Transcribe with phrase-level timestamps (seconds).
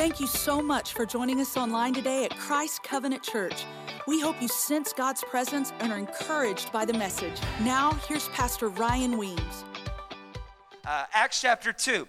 [0.00, 3.66] Thank you so much for joining us online today at Christ Covenant Church.
[4.06, 7.38] We hope you sense God's presence and are encouraged by the message.
[7.60, 9.64] Now, here's Pastor Ryan Weems.
[10.86, 12.08] Uh, Acts chapter 2.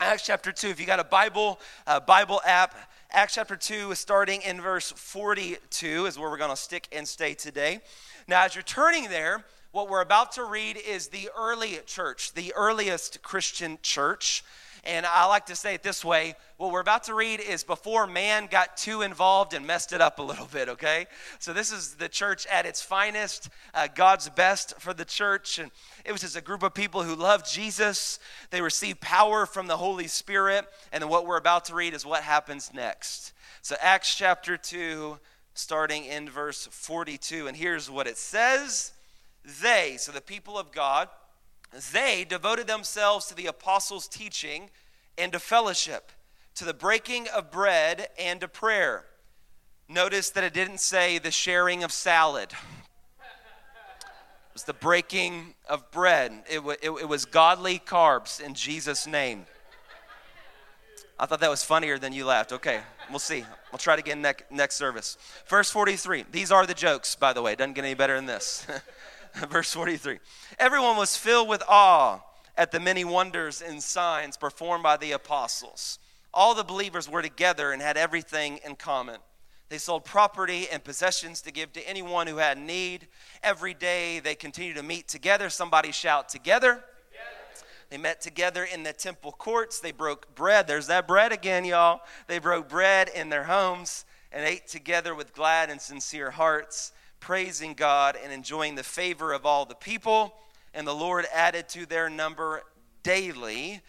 [0.00, 0.70] Acts chapter 2.
[0.70, 2.74] If you got a Bible, uh, Bible app,
[3.12, 7.06] Acts chapter 2 is starting in verse 42 is where we're going to stick and
[7.06, 7.78] stay today.
[8.26, 12.52] Now, as you're turning there, what we're about to read is the early church, the
[12.56, 14.42] earliest Christian church.
[14.84, 18.06] And I like to say it this way what we're about to read is before
[18.06, 21.06] man got too involved and messed it up a little bit, okay?
[21.38, 25.58] So, this is the church at its finest, uh, God's best for the church.
[25.58, 25.70] And
[26.04, 28.18] it was just a group of people who loved Jesus.
[28.50, 30.66] They received power from the Holy Spirit.
[30.92, 33.32] And then what we're about to read is what happens next.
[33.62, 35.18] So, Acts chapter 2,
[35.54, 37.46] starting in verse 42.
[37.46, 38.92] And here's what it says
[39.62, 41.08] They, so the people of God,
[41.92, 44.70] they devoted themselves to the apostles' teaching
[45.16, 46.12] and to fellowship,
[46.54, 49.04] to the breaking of bread and to prayer.
[49.88, 52.52] Notice that it didn't say the sharing of salad.
[52.52, 56.32] It was the breaking of bread.
[56.48, 59.46] It, it, it was godly carbs in Jesus' name.
[61.18, 62.52] I thought that was funnier than you laughed.
[62.52, 63.44] Okay, we'll see.
[63.70, 65.18] We'll try it again next, next service.
[65.46, 66.24] Verse 43.
[66.32, 67.54] These are the jokes, by the way.
[67.54, 68.66] Doesn't get any better than this.
[69.50, 70.18] Verse 43
[70.58, 72.20] Everyone was filled with awe
[72.56, 75.98] at the many wonders and signs performed by the apostles.
[76.32, 79.16] All the believers were together and had everything in common.
[79.68, 83.06] They sold property and possessions to give to anyone who had need.
[83.42, 85.48] Every day they continued to meet together.
[85.48, 86.84] Somebody shout, Together.
[87.88, 89.80] They met together in the temple courts.
[89.80, 90.68] They broke bread.
[90.68, 92.00] There's that bread again, y'all.
[92.28, 97.74] They broke bread in their homes and ate together with glad and sincere hearts praising
[97.74, 100.34] God and enjoying the favor of all the people.
[100.74, 102.62] And the Lord added to their number
[103.02, 103.80] daily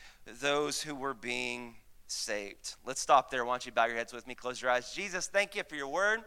[0.41, 1.75] those who were being
[2.07, 2.75] saved.
[2.85, 3.45] Let's stop there.
[3.45, 4.35] Why don't you bow your heads with me?
[4.35, 4.93] Close your eyes.
[4.93, 6.21] Jesus, thank you for your word.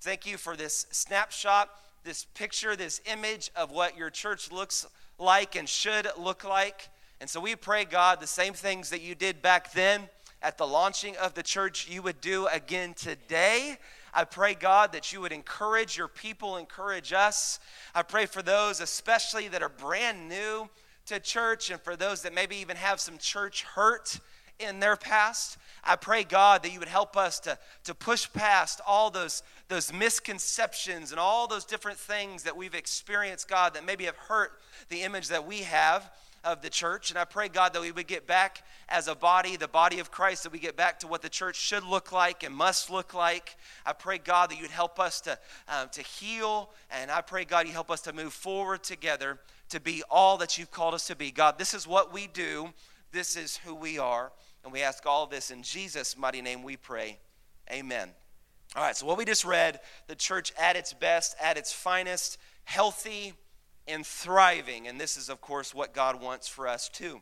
[0.00, 1.68] Thank you for this snapshot,
[2.04, 4.86] this picture, this image of what your church looks
[5.18, 6.88] like and should look like.
[7.20, 10.08] And so we pray, God, the same things that you did back then
[10.40, 13.78] at the launching of the church, you would do again today.
[14.14, 17.60] I pray, God, that you would encourage your people, encourage us.
[17.94, 20.68] I pray for those, especially that are brand new
[21.06, 24.20] to church, and for those that maybe even have some church hurt
[24.58, 25.56] in their past.
[25.84, 29.92] I pray, God, that you would help us to, to push past all those, those
[29.92, 34.52] misconceptions and all those different things that we've experienced, God, that maybe have hurt
[34.88, 36.10] the image that we have
[36.44, 37.10] of the church.
[37.10, 40.10] And I pray, God, that we would get back as a body, the body of
[40.10, 43.14] Christ, that we get back to what the church should look like and must look
[43.14, 43.56] like.
[43.84, 45.38] I pray, God, that you'd help us to,
[45.68, 46.70] um, to heal.
[46.90, 49.38] And I pray, God, you help us to move forward together
[49.70, 51.30] to be all that you've called us to be.
[51.30, 52.70] God, this is what we do,
[53.12, 54.32] this is who we are.
[54.64, 57.18] And we ask all this in Jesus' mighty name we pray.
[57.70, 58.10] Amen.
[58.76, 62.38] All right, so what we just read, the church at its best, at its finest,
[62.64, 63.32] healthy,
[63.88, 64.88] and thriving.
[64.88, 67.20] And this is, of course, what God wants for us too.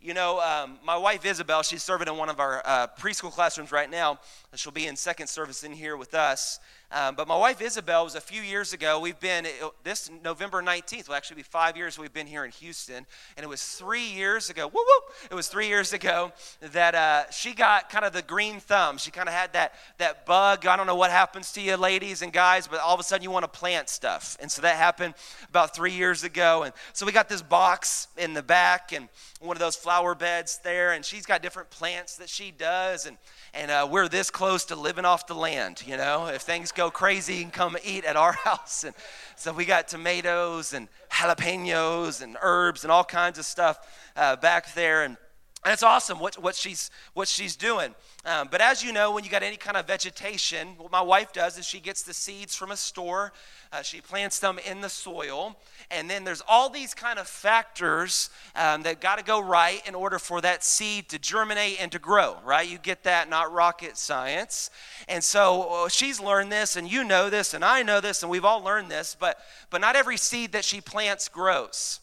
[0.00, 3.72] You know, um, my wife Isabel, she's serving in one of our uh, preschool classrooms
[3.72, 4.20] right now.
[4.54, 6.60] She'll be in second service in here with us.
[6.92, 9.00] Um, but my wife Isabel was a few years ago.
[9.00, 9.46] We've been,
[9.82, 13.06] this November 19th will actually be five years we've been here in Houston.
[13.36, 17.30] And it was three years ago, woo woo, it was three years ago that uh,
[17.30, 18.98] she got kind of the green thumb.
[18.98, 20.64] She kind of had that, that bug.
[20.64, 23.24] I don't know what happens to you, ladies and guys, but all of a sudden
[23.24, 24.36] you want to plant stuff.
[24.40, 25.14] And so that happened
[25.48, 26.62] about three years ago.
[26.62, 29.08] And so we got this box in the back and
[29.40, 30.92] one of those flower beds there.
[30.92, 33.06] And she's got different plants that she does.
[33.06, 33.16] And
[33.56, 36.26] and uh, we're this close to living off the land, you know.
[36.26, 38.84] If things go crazy, and come eat at our house.
[38.84, 38.94] And
[39.34, 43.78] so we got tomatoes and jalapenos and herbs and all kinds of stuff
[44.16, 45.02] uh, back there.
[45.02, 45.16] And
[45.64, 47.94] and it's awesome what, what, she's, what she's doing.
[48.24, 51.32] Um, but as you know, when you got any kind of vegetation, what my wife
[51.32, 53.32] does is she gets the seeds from a store,
[53.72, 55.56] uh, she plants them in the soil,
[55.90, 59.94] and then there's all these kind of factors um, that got to go right in
[59.94, 62.68] order for that seed to germinate and to grow, right?
[62.68, 64.70] You get that, not rocket science.
[65.08, 68.30] And so uh, she's learned this, and you know this, and I know this, and
[68.30, 69.38] we've all learned this, but,
[69.70, 72.00] but not every seed that she plants grows.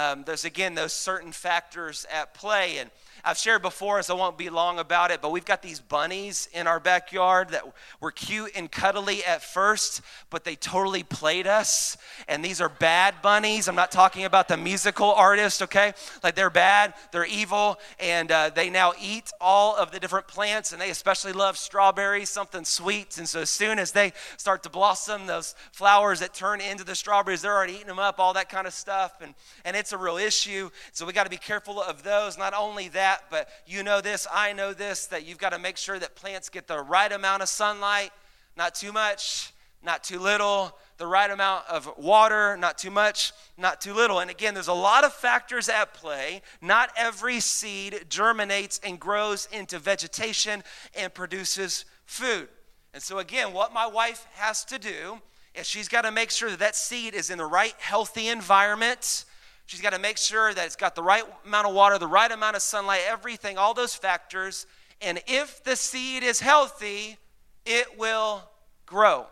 [0.00, 2.78] Um, there's again those certain factors at play.
[2.78, 2.90] And
[3.24, 6.48] I've shared before, so I won't be long about it, but we've got these bunnies
[6.52, 7.64] in our backyard that
[8.00, 10.00] were cute and cuddly at first,
[10.30, 11.96] but they totally played us.
[12.28, 13.68] And these are bad bunnies.
[13.68, 15.92] I'm not talking about the musical artist, okay?
[16.22, 20.72] Like they're bad, they're evil, and uh, they now eat all of the different plants,
[20.72, 23.18] and they especially love strawberries, something sweet.
[23.18, 26.94] And so as soon as they start to blossom, those flowers that turn into the
[26.94, 29.20] strawberries, they're already eating them up, all that kind of stuff.
[29.20, 29.34] And,
[29.64, 30.70] and it's a real issue.
[30.92, 32.38] So we got to be careful of those.
[32.38, 35.58] Not only that, that, but you know this, I know this, that you've got to
[35.58, 38.10] make sure that plants get the right amount of sunlight,
[38.56, 39.52] not too much,
[39.82, 44.20] not too little, the right amount of water, not too much, not too little.
[44.20, 46.42] And again, there's a lot of factors at play.
[46.60, 50.62] Not every seed germinates and grows into vegetation
[50.94, 52.48] and produces food.
[52.92, 55.20] And so, again, what my wife has to do
[55.54, 59.24] is she's got to make sure that that seed is in the right healthy environment.
[59.70, 62.30] She's got to make sure that it's got the right amount of water, the right
[62.30, 64.66] amount of sunlight, everything, all those factors.
[65.00, 67.18] And if the seed is healthy,
[67.64, 68.42] it will
[68.84, 69.26] grow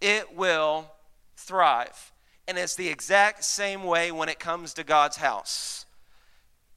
[0.00, 0.90] it will
[1.36, 2.12] thrive.
[2.48, 5.84] And it's the exact same way when it comes to God's house.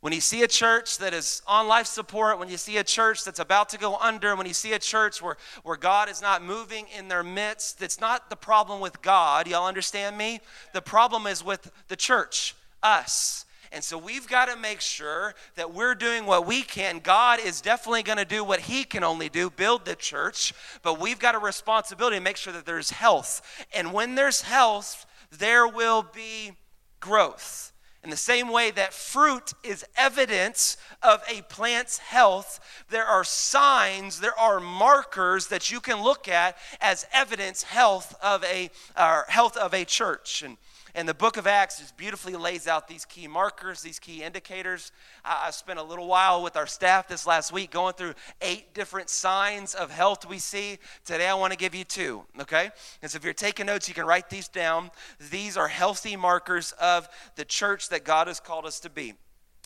[0.01, 3.25] When you see a church that is on life support, when you see a church
[3.25, 6.41] that's about to go under, when you see a church where, where God is not
[6.41, 9.47] moving in their midst, it's not the problem with God.
[9.47, 10.39] Y'all understand me?
[10.73, 13.45] The problem is with the church, us.
[13.71, 16.99] And so we've got to make sure that we're doing what we can.
[16.99, 20.99] God is definitely going to do what He can only do, build the church, but
[20.99, 23.65] we've got a responsibility to make sure that there's health.
[23.73, 26.53] And when there's health, there will be
[26.99, 27.71] growth.
[28.01, 32.59] In the same way that fruit is evidence of a plant's health,
[32.89, 38.43] there are signs, there are markers that you can look at as evidence health of
[38.45, 40.41] a uh, health of a church.
[40.43, 40.57] And
[40.99, 44.91] and the book of Acts just beautifully lays out these key markers, these key indicators.
[45.23, 48.73] I, I spent a little while with our staff this last week going through eight
[48.73, 50.77] different signs of health we see.
[51.05, 52.69] Today I want to give you two, okay?
[53.01, 54.91] And so if you're taking notes, you can write these down.
[55.31, 59.13] These are healthy markers of the church that God has called us to be.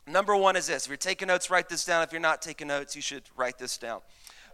[0.05, 0.85] Number one is this.
[0.85, 2.03] If you're taking notes, write this down.
[2.03, 4.01] If you're not taking notes, you should write this down.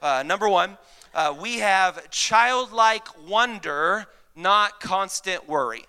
[0.01, 0.77] Uh, number one,
[1.13, 5.83] uh, we have childlike wonder, not constant worry.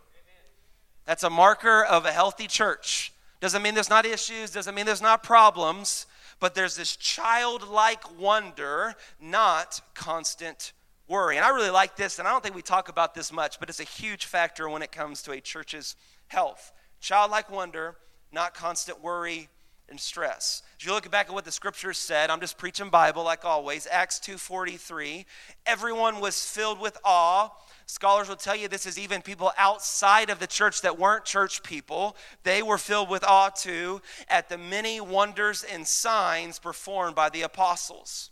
[1.11, 3.13] That's a marker of a healthy church.
[3.41, 6.07] Doesn't mean there's not issues, doesn't mean there's not problems,
[6.39, 10.73] but there's this childlike wonder, not constant
[11.09, 11.35] worry.
[11.35, 13.69] And I really like this, and I don't think we talk about this much, but
[13.69, 15.97] it's a huge factor when it comes to a church's
[16.29, 16.71] health.
[17.01, 17.97] Childlike wonder,
[18.31, 19.49] not constant worry
[19.89, 20.63] and stress.
[20.79, 23.89] As you look back at what the scriptures said, I'm just preaching Bible like always.
[23.91, 25.27] Acts 2:43,
[25.67, 27.51] everyone was filled with awe
[27.91, 31.63] Scholars will tell you this is even people outside of the church that weren't church
[31.65, 32.17] people.
[32.45, 37.43] They were filled with awe too at the many wonders and signs performed by the
[37.43, 38.31] apostles.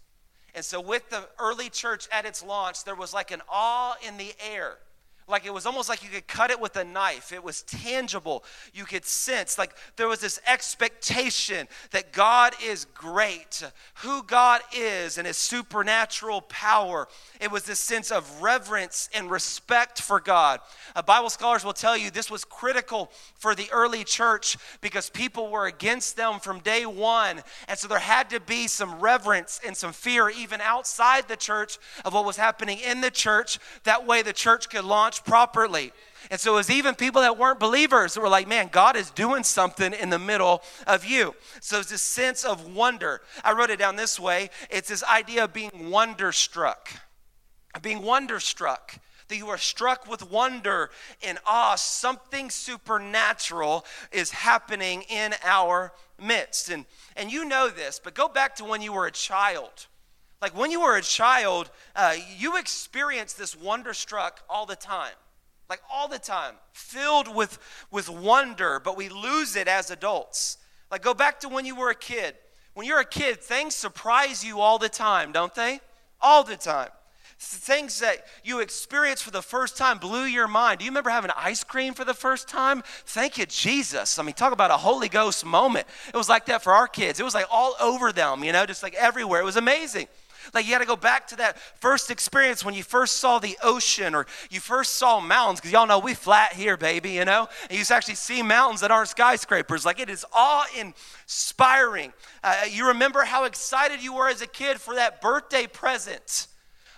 [0.55, 4.17] And so, with the early church at its launch, there was like an awe in
[4.17, 4.79] the air
[5.29, 7.33] like it was almost like you could cut it with a knife.
[7.33, 8.45] It was tangible.
[8.73, 13.63] You could sense, like there was this expectation that God is great,
[13.97, 17.09] who God is, and his supernatural power.
[17.41, 20.61] It was this sense of reverence and respect for God.
[20.97, 25.51] Uh, Bible scholars will tell you this was critical for the early church because people
[25.51, 27.43] were against them from day one.
[27.69, 31.79] And so there had to be some reverence and some fear, even outside the church,
[32.05, 33.59] of what was happening in the church.
[33.85, 35.93] That way the church could launch properly.
[36.31, 39.11] And so it was even people that weren't believers that were like, man, God is
[39.11, 41.35] doing something in the middle of you.
[41.61, 43.23] So it's this sense of wonder.
[43.43, 46.91] I wrote it down this way it's this idea of being wonderstruck.
[47.81, 48.99] Being wonderstruck.
[49.29, 50.91] That you are struck with wonder
[51.23, 51.77] and awe.
[51.77, 56.71] Something supernatural is happening in our midst.
[56.71, 56.87] And,
[57.17, 59.87] and you know this, but go back to when you were a child.
[60.41, 65.15] Like when you were a child, uh, you experienced this wonderstruck all the time.
[65.69, 67.59] Like all the time, filled with,
[67.91, 70.57] with wonder, but we lose it as adults.
[70.91, 72.37] Like go back to when you were a kid.
[72.73, 75.81] When you're a kid, things surprise you all the time, don't they?
[76.21, 76.89] All the time.
[77.41, 80.79] Things that you experienced for the first time blew your mind.
[80.79, 82.83] Do you remember having ice cream for the first time?
[83.05, 84.19] Thank you, Jesus.
[84.19, 85.87] I mean, talk about a Holy Ghost moment.
[86.13, 87.21] It was like that for our kids.
[87.21, 89.41] It was like all over them, you know, just like everywhere.
[89.41, 90.09] It was amazing.
[90.55, 93.57] Like you got to go back to that first experience when you first saw the
[93.63, 97.49] ocean or you first saw mountains, because y'all know we flat here, baby, you know?
[97.69, 99.85] And you actually see mountains that aren't skyscrapers.
[99.85, 102.13] Like it is awe inspiring.
[102.43, 106.47] Uh, you remember how excited you were as a kid for that birthday present.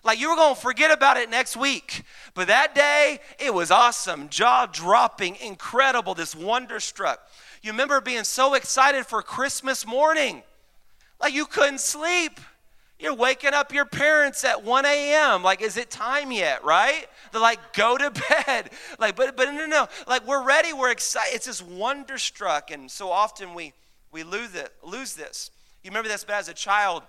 [0.02, 2.04] Like you were going to forget about it next week.
[2.35, 7.21] But that day, it was awesome, jaw dropping, incredible, this wonderstruck.
[7.62, 10.42] You remember being so excited for Christmas morning.
[11.21, 12.40] Like you couldn't sleep.
[13.00, 15.42] You're waking up your parents at 1 a.m.
[15.42, 17.07] Like, is it time yet, right?
[17.33, 18.11] They're like, go to
[18.47, 18.71] bed.
[18.99, 19.88] Like, but but no, no.
[20.07, 21.35] Like, we're ready, we're excited.
[21.35, 22.71] It's just wonderstruck.
[22.71, 23.73] And so often we
[24.12, 25.50] we lose it, lose this.
[25.83, 27.02] You remember this, but as a child,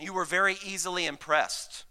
[0.00, 1.84] you were very easily impressed.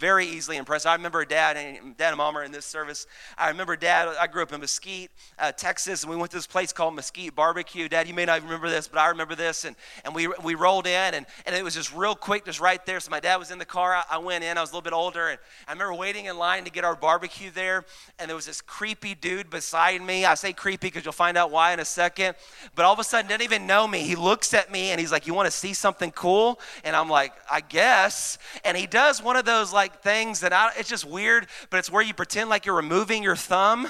[0.00, 0.86] Very easily impressed.
[0.86, 3.06] I remember dad and dad and mom are in this service.
[3.36, 4.16] I remember dad.
[4.18, 7.34] I grew up in Mesquite, uh, Texas, and we went to this place called Mesquite
[7.34, 7.86] Barbecue.
[7.86, 9.66] Dad, you may not remember this, but I remember this.
[9.66, 9.76] And,
[10.06, 12.98] and we, we rolled in, and, and it was just real quick, just right there.
[12.98, 13.94] So my dad was in the car.
[13.94, 14.56] I, I went in.
[14.56, 15.38] I was a little bit older, and
[15.68, 17.84] I remember waiting in line to get our barbecue there.
[18.18, 20.24] And there was this creepy dude beside me.
[20.24, 22.36] I say creepy because you'll find out why in a second.
[22.74, 24.00] But all of a sudden, didn't even know me.
[24.00, 27.10] He looks at me and he's like, "You want to see something cool?" And I'm
[27.10, 30.88] like, "I guess." And he does one of those like like things that I, it's
[30.88, 33.88] just weird, but it's where you pretend like you're removing your thumb.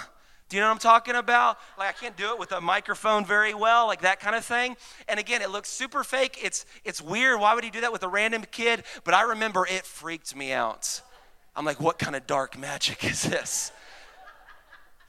[0.49, 1.59] Do you know what I'm talking about?
[1.79, 4.77] Like I can't do it with a microphone very well, like that kind of thing.
[5.09, 6.39] And again, it looks super fake.
[6.43, 7.41] It's it's weird.
[7.41, 8.83] Why would he do that with a random kid?
[9.05, 11.03] But I remember it freaked me out.
[11.55, 13.71] I'm like, what kind of dark magic is this?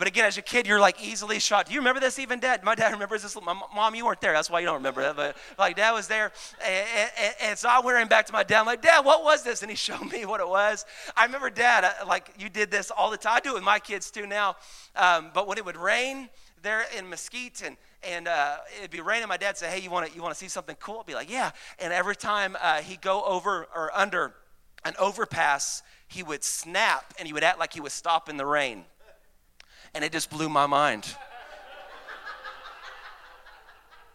[0.01, 1.67] But again, as a kid, you're like easily shocked.
[1.67, 2.63] Do you remember this even, Dad?
[2.63, 3.35] My dad remembers this.
[3.39, 4.33] My mom, you weren't there.
[4.33, 5.15] That's why you don't remember that.
[5.15, 6.31] But like, Dad was there.
[6.65, 6.87] And,
[7.19, 8.61] and, and so I went back to my dad.
[8.61, 9.61] I'm like, Dad, what was this?
[9.61, 10.87] And he showed me what it was.
[11.15, 13.33] I remember, Dad, like, you did this all the time.
[13.35, 14.55] I do it with my kids too now.
[14.95, 16.29] Um, but when it would rain
[16.63, 19.27] there in Mesquite and and uh, it'd be raining.
[19.27, 21.13] My dad said, "Hey, you want to you want to see something cool?" I'd be
[21.13, 24.33] like, "Yeah." And every time uh, he'd go over or under
[24.83, 28.85] an overpass, he would snap and he would act like he was stopping the rain
[29.93, 31.15] and it just blew my mind.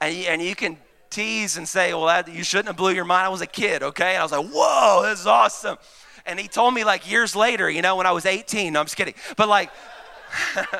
[0.00, 0.78] and, you, and you can
[1.10, 3.26] tease and say, well, that, you shouldn't have blew your mind.
[3.26, 4.10] I was a kid, okay?
[4.10, 5.78] And I was like, whoa, this is awesome.
[6.26, 8.72] And he told me like years later, you know, when I was 18.
[8.72, 9.14] No, I'm just kidding.
[9.36, 9.70] But like,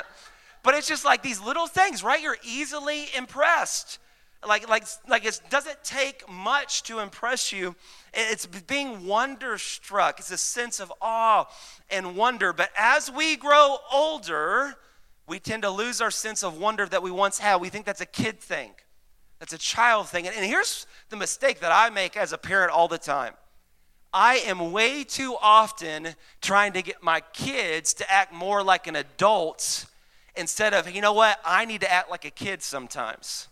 [0.63, 2.21] but it's just like these little things, right?
[2.21, 3.99] You're easily impressed.
[4.45, 7.75] Like, like, like it doesn't take much to impress you.
[8.13, 10.19] It's being wonderstruck.
[10.19, 11.45] It's a sense of awe
[11.89, 12.53] and wonder.
[12.53, 14.75] But as we grow older,
[15.27, 17.57] we tend to lose our sense of wonder that we once had.
[17.57, 18.71] We think that's a kid thing,
[19.39, 20.27] that's a child thing.
[20.27, 23.33] And, and here's the mistake that I make as a parent all the time
[24.13, 26.09] I am way too often
[26.41, 29.85] trying to get my kids to act more like an adult
[30.35, 33.47] instead of, you know what, I need to act like a kid sometimes.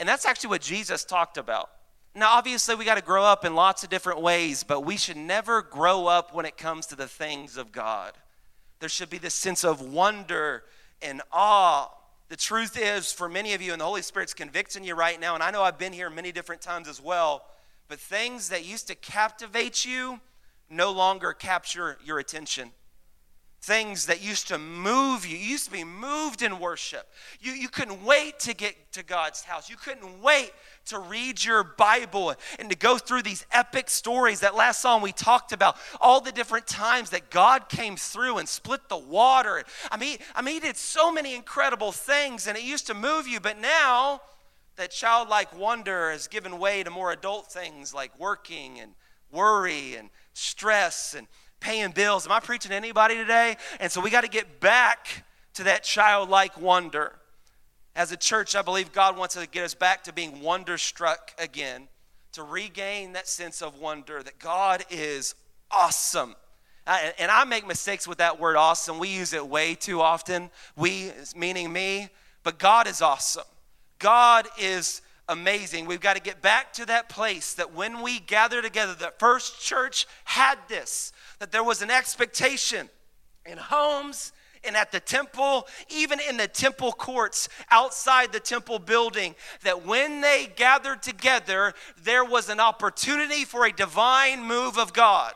[0.00, 1.70] And that's actually what Jesus talked about.
[2.14, 5.16] Now, obviously, we got to grow up in lots of different ways, but we should
[5.16, 8.12] never grow up when it comes to the things of God.
[8.78, 10.64] There should be this sense of wonder
[11.04, 11.88] and awe.
[12.30, 15.34] The truth is, for many of you, and the Holy Spirit's convicting you right now,
[15.34, 17.44] and I know I've been here many different times as well,
[17.86, 20.20] but things that used to captivate you
[20.70, 22.72] no longer capture your attention
[23.64, 25.36] things that used to move you.
[25.36, 27.08] You used to be moved in worship.
[27.40, 29.70] You, you couldn't wait to get to God's house.
[29.70, 30.52] You couldn't wait
[30.86, 34.40] to read your Bible and to go through these epic stories.
[34.40, 38.48] That last song we talked about, all the different times that God came through and
[38.48, 39.64] split the water.
[39.90, 43.26] I mean, I mean, He did so many incredible things and it used to move
[43.26, 44.20] you, but now
[44.76, 48.92] that childlike wonder has given way to more adult things like working and
[49.30, 51.26] worry and stress and
[51.64, 52.26] paying bills.
[52.26, 53.56] Am I preaching to anybody today?
[53.80, 57.14] And so we got to get back to that childlike wonder.
[57.96, 61.88] As a church, I believe God wants to get us back to being wonderstruck again,
[62.32, 65.34] to regain that sense of wonder that God is
[65.70, 66.36] awesome.
[66.86, 68.98] And I make mistakes with that word awesome.
[68.98, 70.50] We use it way too often.
[70.76, 72.10] We, meaning me,
[72.42, 73.44] but God is awesome.
[73.98, 75.86] God is amazing.
[75.86, 79.62] We've got to get back to that place that when we gather together, the first
[79.62, 82.88] church had this that there was an expectation
[83.46, 84.32] in homes
[84.66, 90.20] and at the temple, even in the temple courts outside the temple building, that when
[90.20, 95.34] they gathered together, there was an opportunity for a divine move of God.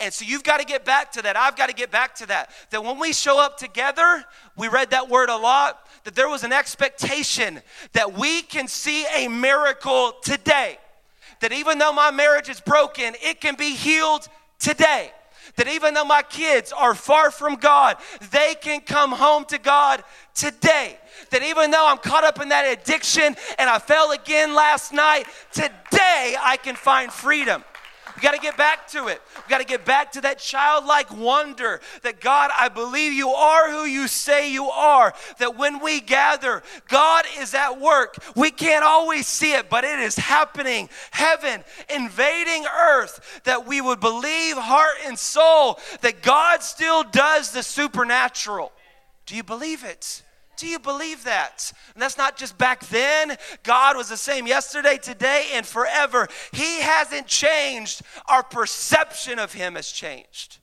[0.00, 1.36] And so you've got to get back to that.
[1.36, 2.50] I've got to get back to that.
[2.70, 4.24] That when we show up together,
[4.56, 7.62] we read that word a lot, that there was an expectation
[7.92, 10.78] that we can see a miracle today.
[11.40, 15.12] That even though my marriage is broken, it can be healed today.
[15.56, 17.96] That even though my kids are far from God,
[18.32, 20.02] they can come home to God
[20.34, 20.98] today.
[21.30, 25.26] That even though I'm caught up in that addiction and I fell again last night,
[25.52, 27.62] today I can find freedom.
[28.14, 29.20] We got to get back to it.
[29.36, 33.70] We got to get back to that childlike wonder that God, I believe you are
[33.70, 35.14] who you say you are.
[35.38, 38.16] That when we gather, God is at work.
[38.36, 40.88] We can't always see it, but it is happening.
[41.10, 43.40] Heaven invading earth.
[43.44, 48.72] That we would believe, heart and soul, that God still does the supernatural.
[49.26, 50.22] Do you believe it?
[50.56, 51.72] Do you believe that?
[51.94, 53.36] And that's not just back then.
[53.62, 56.28] God was the same yesterday, today, and forever.
[56.52, 58.02] He hasn't changed.
[58.26, 60.58] Our perception of Him has changed.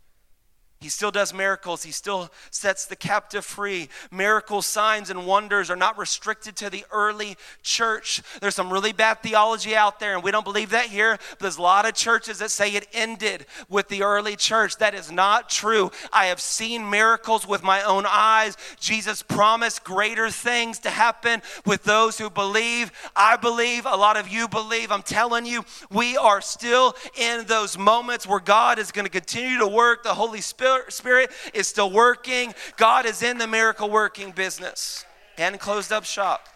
[0.82, 1.84] He still does miracles.
[1.84, 3.88] He still sets the captive free.
[4.10, 8.24] Miracles, signs, and wonders are not restricted to the early church.
[8.42, 11.20] There's some really bad theology out there, and we don't believe that here.
[11.38, 14.78] There's a lot of churches that say it ended with the early church.
[14.78, 15.92] That is not true.
[16.12, 18.58] I have seen miracles with my own eyes.
[18.80, 22.92] Jesus promised greater things to happen with those who believe.
[23.16, 24.92] I believe, a lot of you believe.
[24.92, 29.60] I'm telling you, we are still in those moments where God is going to continue
[29.60, 30.02] to work.
[30.02, 32.54] The Holy Spirit Spirit is still working.
[32.78, 35.06] God is in the miracle working business
[35.38, 36.48] and closed up shop.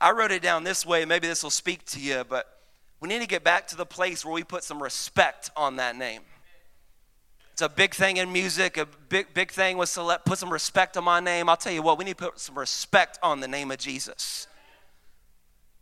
[0.00, 1.04] I wrote it down this way.
[1.04, 2.46] Maybe this will speak to you, but
[3.00, 5.96] we need to get back to the place where we put some respect on that
[5.96, 6.22] name.
[7.52, 8.76] It's a big thing in music.
[8.78, 11.48] A big, big thing was to let, put some respect on my name.
[11.48, 14.46] I'll tell you what, we need to put some respect on the name of Jesus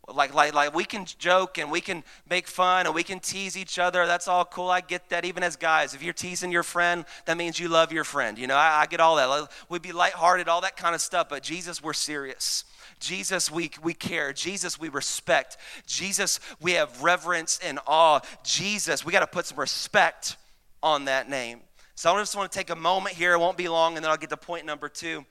[0.09, 3.57] like, like, like we can joke and we can make fun and we can tease
[3.57, 4.07] each other.
[4.07, 4.71] That's all cool.
[4.71, 5.25] I get that.
[5.25, 8.39] Even as guys, if you're teasing your friend, that means you love your friend.
[8.39, 9.49] You know, I, I get all that.
[9.69, 11.29] We'd be lighthearted, all that kind of stuff.
[11.29, 12.65] But Jesus, we're serious.
[12.99, 14.33] Jesus, we, we care.
[14.33, 15.57] Jesus, we respect.
[15.87, 18.21] Jesus, we have reverence and awe.
[18.43, 20.37] Jesus, we got to put some respect
[20.83, 21.61] on that name.
[21.95, 23.35] So I just want to take a moment here.
[23.35, 25.25] It won't be long, and then I'll get to point number two.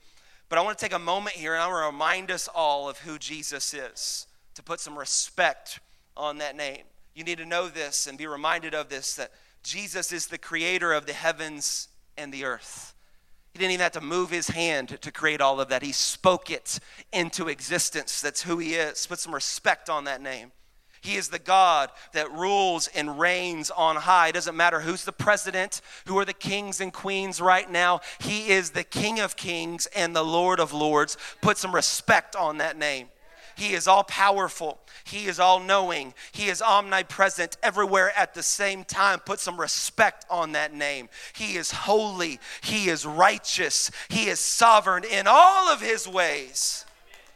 [0.48, 2.88] But I want to take a moment here and I want to remind us all
[2.88, 5.80] of who Jesus is to put some respect
[6.16, 6.84] on that name.
[7.14, 10.92] You need to know this and be reminded of this that Jesus is the creator
[10.92, 12.94] of the heavens and the earth.
[13.52, 15.82] He didn't even have to move his hand to create all of that.
[15.82, 16.78] He spoke it
[17.12, 18.20] into existence.
[18.20, 19.06] That's who he is.
[19.06, 20.52] Put some respect on that name.
[21.02, 24.28] He is the God that rules and reigns on high.
[24.28, 28.00] It doesn't matter who's the president, who are the kings and queens right now.
[28.20, 31.16] He is the King of kings and the Lord of lords.
[31.40, 33.08] Put some respect on that name.
[33.60, 34.80] He is all powerful.
[35.04, 36.14] He is all knowing.
[36.32, 39.18] He is omnipresent everywhere at the same time.
[39.18, 41.10] Put some respect on that name.
[41.34, 42.40] He is holy.
[42.62, 43.90] He is righteous.
[44.08, 46.86] He is sovereign in all of his ways.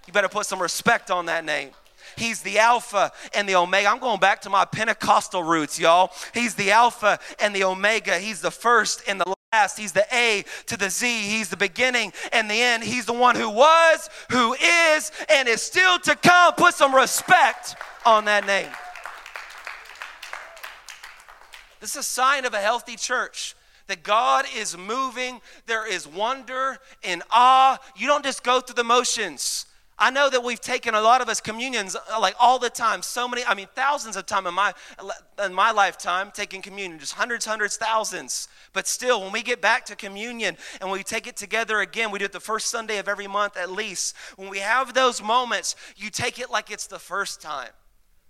[0.06, 1.72] You better put some respect on that name.
[2.16, 3.90] He's the Alpha and the Omega.
[3.90, 6.10] I'm going back to my Pentecostal roots, y'all.
[6.32, 8.18] He's the Alpha and the Omega.
[8.18, 9.34] He's the first and the.
[9.76, 11.06] He's the A to the Z.
[11.06, 12.82] He's the beginning and the end.
[12.82, 16.54] He's the one who was, who is, and is still to come.
[16.54, 18.70] Put some respect on that name.
[21.80, 23.54] This is a sign of a healthy church
[23.86, 25.40] that God is moving.
[25.66, 27.78] There is wonder and awe.
[27.96, 29.66] You don't just go through the motions.
[29.98, 33.00] I know that we've taken a lot of us communions uh, like all the time,
[33.02, 34.72] so many, I mean, thousands of time in my
[35.44, 38.48] in my lifetime taking communion, just hundreds, hundreds, thousands.
[38.72, 42.18] But still, when we get back to communion and we take it together again, we
[42.18, 44.16] do it the first Sunday of every month at least.
[44.36, 47.70] When we have those moments, you take it like it's the first time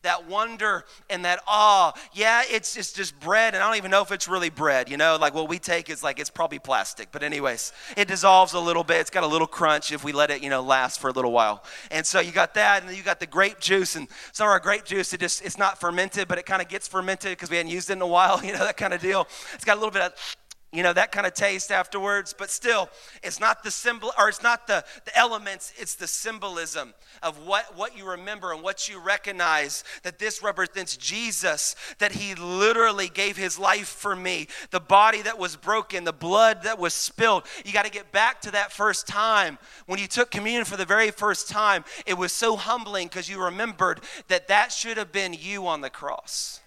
[0.05, 1.93] that wonder and that awe.
[2.13, 4.97] Yeah, it's just, just bread, and I don't even know if it's really bread, you
[4.97, 5.19] know?
[5.21, 7.09] Like what we take is like it's probably plastic.
[7.13, 8.99] But, anyways, it dissolves a little bit.
[8.99, 11.33] It's got a little crunch if we let it, you know, last for a little
[11.33, 11.65] while.
[11.91, 13.97] And so you got that, and then you got the grape juice.
[13.97, 16.69] And some of our grape juice, it just it's not fermented, but it kind of
[16.69, 19.01] gets fermented because we hadn't used it in a while, you know, that kind of
[19.01, 19.27] deal.
[19.55, 20.37] It's got a little bit of
[20.75, 22.89] you know that kind of taste afterwards but still
[23.23, 27.77] it's not the symbol or it's not the, the elements it's the symbolism of what,
[27.77, 33.37] what you remember and what you recognize that this represents jesus that he literally gave
[33.37, 34.49] his life for me.
[34.71, 37.45] The body that was broken the blood that was spilled.
[37.65, 39.59] You got to get back to that first time.
[39.87, 43.43] When you took communion for the very first time it was so humbling because you
[43.43, 46.61] remembered that that should have been you on the cross.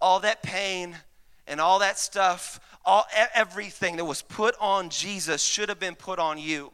[0.00, 0.96] All that pain
[1.46, 6.18] and all that stuff all, everything that was put on Jesus should have been put
[6.18, 6.72] on you.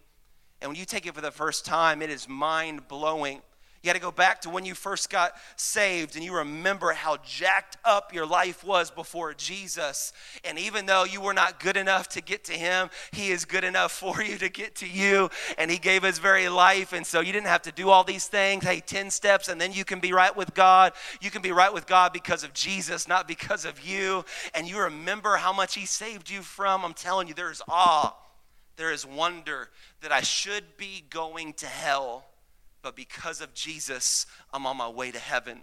[0.60, 3.42] And when you take it for the first time, it is mind blowing.
[3.86, 7.18] You got to go back to when you first got saved and you remember how
[7.18, 10.12] jacked up your life was before Jesus.
[10.42, 13.62] And even though you were not good enough to get to Him, He is good
[13.62, 15.30] enough for you to get to you.
[15.56, 16.92] And He gave His very life.
[16.92, 18.64] And so you didn't have to do all these things.
[18.64, 20.92] Hey, 10 steps, and then you can be right with God.
[21.20, 24.24] You can be right with God because of Jesus, not because of you.
[24.52, 26.84] And you remember how much He saved you from.
[26.84, 28.16] I'm telling you, there's awe,
[28.74, 29.68] there is wonder
[30.00, 32.24] that I should be going to hell
[32.86, 35.62] but because of Jesus, I'm on my way to heaven.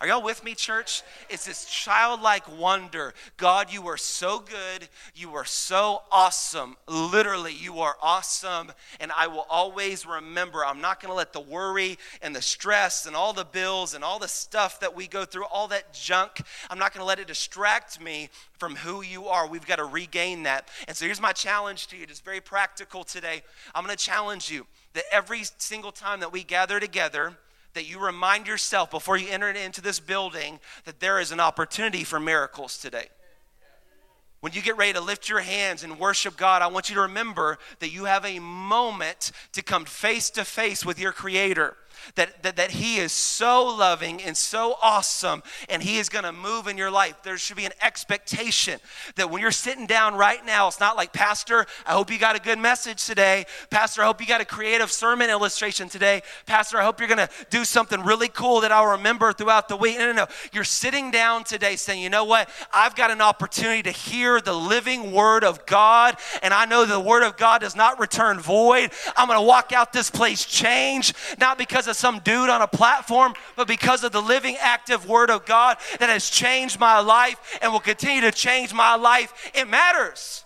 [0.00, 1.04] Are y'all with me, church?
[1.30, 3.14] It's this childlike wonder.
[3.36, 4.88] God, you are so good.
[5.14, 6.76] You are so awesome.
[6.88, 8.72] Literally, you are awesome.
[8.98, 10.66] And I will always remember.
[10.66, 14.02] I'm not going to let the worry and the stress and all the bills and
[14.02, 17.20] all the stuff that we go through, all that junk, I'm not going to let
[17.20, 19.46] it distract me from who you are.
[19.46, 20.68] We've got to regain that.
[20.88, 22.02] And so here's my challenge to you.
[22.08, 23.42] It's very practical today.
[23.76, 27.36] I'm going to challenge you that every single time that we gather together,
[27.74, 32.04] that you remind yourself before you enter into this building that there is an opportunity
[32.04, 33.08] for miracles today.
[34.40, 37.00] When you get ready to lift your hands and worship God, I want you to
[37.02, 41.76] remember that you have a moment to come face to face with your Creator
[42.16, 46.32] that, that, that He is so loving and so awesome, and He is going to
[46.32, 47.22] move in your life.
[47.22, 48.80] There should be an expectation
[49.16, 52.36] that when you're sitting down right now, it's not like, Pastor, I hope you got
[52.36, 53.46] a good message today.
[53.70, 56.22] Pastor, I hope you got a creative sermon illustration today.
[56.46, 59.76] Pastor, I hope you're going to do something really cool that I'll remember throughout the
[59.76, 59.98] week.
[59.98, 60.26] No, no, no.
[60.52, 62.48] You're sitting down today saying, you know what?
[62.72, 67.00] I've got an opportunity to hear the living Word of God, and I know the
[67.00, 68.90] Word of God does not return void.
[69.16, 72.62] I'm going to walk out this place changed, not because of of some dude on
[72.62, 77.00] a platform, but because of the living, active Word of God that has changed my
[77.00, 79.50] life and will continue to change my life.
[79.54, 80.43] It matters.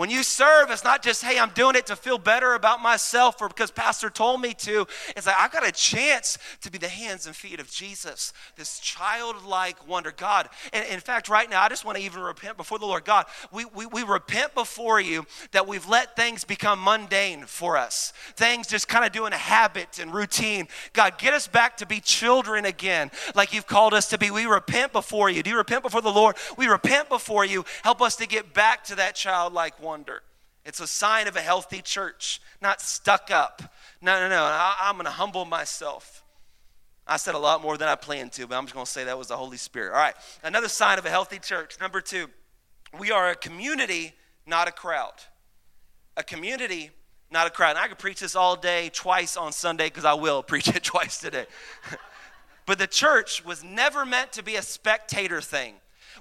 [0.00, 3.42] When you serve, it's not just, hey, I'm doing it to feel better about myself
[3.42, 4.86] or because Pastor told me to.
[5.14, 8.78] It's like, I got a chance to be the hands and feet of Jesus, this
[8.78, 10.10] childlike wonder.
[10.10, 13.04] God, and in fact, right now, I just want to even repent before the Lord.
[13.04, 18.14] God, we, we, we repent before you that we've let things become mundane for us,
[18.36, 20.66] things just kind of doing a habit and routine.
[20.94, 24.30] God, get us back to be children again, like you've called us to be.
[24.30, 25.42] We repent before you.
[25.42, 26.36] Do you repent before the Lord?
[26.56, 27.66] We repent before you.
[27.82, 29.89] Help us to get back to that childlike wonder.
[30.64, 33.62] It's a sign of a healthy church, not stuck up.
[34.02, 34.42] No, no, no.
[34.42, 36.22] I, I'm going to humble myself.
[37.06, 39.04] I said a lot more than I planned to, but I'm just going to say
[39.04, 39.92] that was the Holy Spirit.
[39.92, 40.14] All right.
[40.44, 41.76] Another sign of a healthy church.
[41.80, 42.28] Number two,
[42.98, 44.12] we are a community,
[44.46, 45.14] not a crowd.
[46.16, 46.90] A community,
[47.30, 47.70] not a crowd.
[47.70, 50.84] And I could preach this all day, twice on Sunday, because I will preach it
[50.84, 51.46] twice today.
[52.66, 55.74] but the church was never meant to be a spectator thing.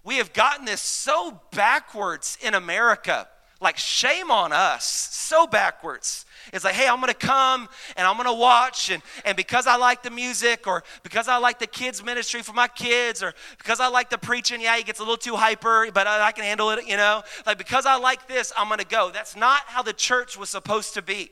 [0.03, 3.27] We have gotten this so backwards in America.
[3.61, 4.85] Like, shame on us.
[5.11, 6.25] So backwards.
[6.53, 10.01] It's like, hey, I'm gonna come and I'm gonna watch, and, and because I like
[10.01, 13.87] the music, or because I like the kids' ministry for my kids, or because I
[13.87, 16.71] like the preaching, yeah, he gets a little too hyper, but I, I can handle
[16.71, 17.21] it, you know?
[17.45, 19.11] Like, because I like this, I'm gonna go.
[19.11, 21.31] That's not how the church was supposed to be.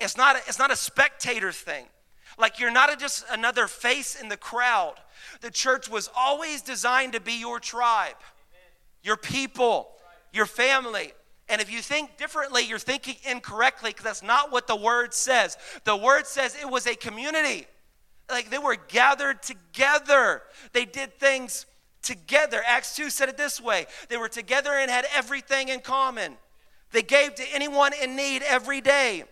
[0.00, 1.86] It's not a, it's not a spectator thing.
[2.38, 4.94] Like, you're not a, just another face in the crowd.
[5.40, 8.16] The church was always designed to be your tribe,
[9.02, 9.88] your people,
[10.32, 11.12] your family.
[11.48, 15.56] And if you think differently, you're thinking incorrectly because that's not what the word says.
[15.84, 17.66] The word says it was a community.
[18.28, 21.66] Like they were gathered together, they did things
[22.02, 22.62] together.
[22.66, 26.36] Acts 2 said it this way they were together and had everything in common.
[26.92, 29.24] They gave to anyone in need every day.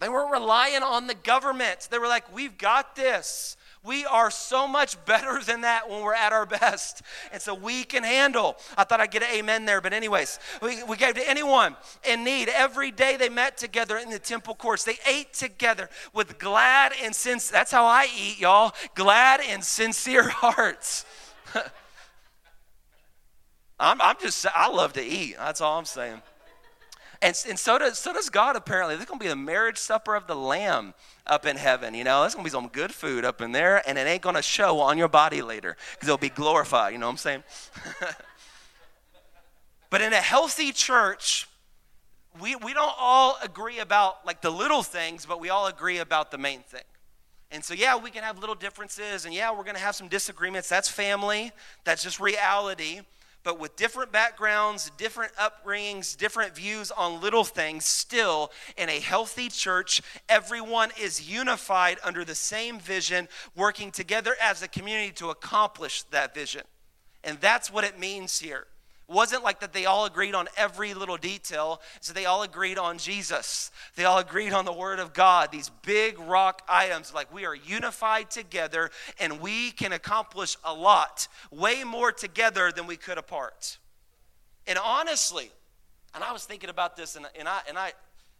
[0.00, 1.88] They weren't relying on the government.
[1.90, 3.56] They were like, We've got this.
[3.84, 7.02] We are so much better than that when we're at our best.
[7.32, 8.56] And so we can handle.
[8.78, 12.24] I thought I'd get an amen there, but, anyways, we, we gave to anyone in
[12.24, 12.48] need.
[12.48, 14.84] Every day they met together in the temple courts.
[14.84, 20.28] They ate together with glad and sincere, that's how I eat, y'all, glad and sincere
[20.30, 21.04] hearts.
[23.78, 25.36] I'm, I'm just, I love to eat.
[25.36, 26.22] That's all I'm saying.
[27.24, 28.96] And, and so, does, so does God, apparently.
[28.96, 30.92] There's going to be a marriage supper of the Lamb
[31.26, 31.94] up in heaven.
[31.94, 34.20] You know, there's going to be some good food up in there, and it ain't
[34.20, 36.92] going to show on your body later because it'll be glorified.
[36.92, 37.42] You know what I'm saying?
[39.90, 41.48] but in a healthy church,
[42.42, 46.30] we, we don't all agree about like the little things, but we all agree about
[46.30, 46.82] the main thing.
[47.50, 50.08] And so, yeah, we can have little differences, and yeah, we're going to have some
[50.08, 50.68] disagreements.
[50.68, 51.52] That's family,
[51.84, 53.00] that's just reality
[53.44, 59.48] but with different backgrounds, different upbringings, different views on little things, still in a healthy
[59.48, 66.02] church, everyone is unified under the same vision, working together as a community to accomplish
[66.04, 66.62] that vision.
[67.22, 68.66] And that's what it means here.
[69.06, 72.96] Wasn't like that they all agreed on every little detail, so they all agreed on
[72.96, 73.70] Jesus.
[73.96, 77.12] They all agreed on the Word of God, these big rock items.
[77.12, 78.90] Like we are unified together
[79.20, 83.78] and we can accomplish a lot, way more together than we could apart.
[84.66, 85.50] And honestly,
[86.14, 87.92] and I was thinking about this and, and I and I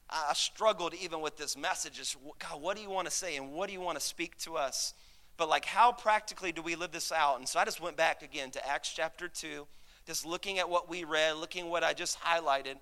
[0.09, 1.99] I struggled even with this message.
[1.99, 4.39] Is God, what do you want to say and what do you want to speak
[4.39, 4.95] to us?
[5.37, 7.39] But like, how practically do we live this out?
[7.39, 9.67] And so I just went back again to Acts chapter 2
[10.07, 12.77] just looking at what we read, looking at what I just highlighted.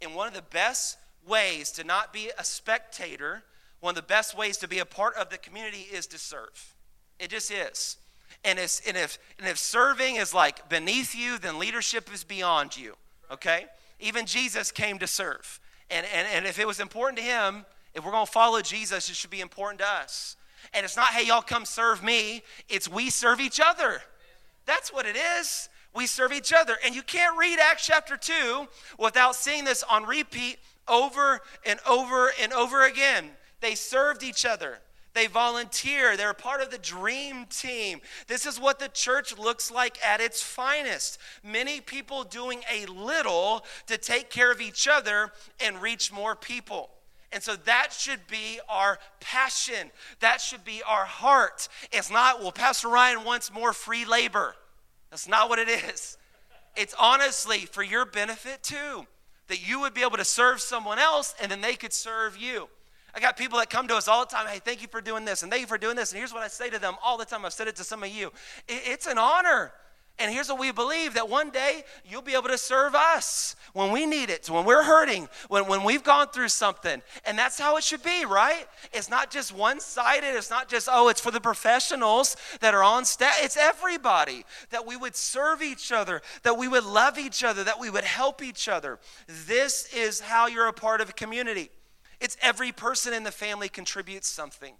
[0.00, 3.42] And one of the best ways to not be a spectator,
[3.80, 6.74] one of the best ways to be a part of the community is to serve.
[7.18, 7.98] It just is.
[8.44, 12.94] And, and, if, and if serving is like beneath you, then leadership is beyond you,
[13.30, 13.66] okay?
[14.00, 15.60] Even Jesus came to serve.
[15.90, 19.08] And, and, and if it was important to him, if we're going to follow Jesus,
[19.10, 20.36] it should be important to us.
[20.72, 24.00] And it's not, hey, y'all come serve me, it's we serve each other.
[24.64, 26.76] That's what it is we serve each other.
[26.84, 28.66] And you can't read Acts chapter 2
[28.98, 33.30] without seeing this on repeat over and over and over again.
[33.60, 34.78] They served each other.
[35.14, 36.16] They volunteer.
[36.16, 38.00] They're part of the dream team.
[38.26, 41.18] This is what the church looks like at its finest.
[41.44, 46.90] Many people doing a little to take care of each other and reach more people.
[47.30, 49.90] And so that should be our passion.
[50.20, 51.68] That should be our heart.
[51.90, 54.54] It's not, well, Pastor Ryan wants more free labor.
[55.12, 56.16] That's not what it is.
[56.74, 59.06] It's honestly for your benefit too,
[59.48, 62.70] that you would be able to serve someone else and then they could serve you.
[63.14, 64.46] I got people that come to us all the time.
[64.46, 66.12] Hey, thank you for doing this, and thank you for doing this.
[66.12, 67.44] And here's what I say to them all the time.
[67.44, 68.32] I've said it to some of you.
[68.66, 69.72] It's an honor
[70.18, 73.90] and here's what we believe that one day you'll be able to serve us when
[73.90, 77.02] we need it, when we're hurting, when, when we've gone through something.
[77.24, 78.66] And that's how it should be, right?
[78.92, 80.36] It's not just one sided.
[80.36, 83.34] It's not just, oh, it's for the professionals that are on staff.
[83.40, 87.80] It's everybody that we would serve each other, that we would love each other, that
[87.80, 89.00] we would help each other.
[89.26, 91.70] This is how you're a part of a community.
[92.20, 94.74] It's every person in the family contributes something.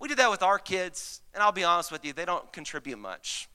[0.00, 2.98] We do that with our kids, and I'll be honest with you, they don't contribute
[2.98, 3.48] much.